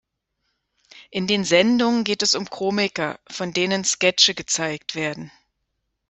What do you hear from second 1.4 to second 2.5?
Sendungen geht es um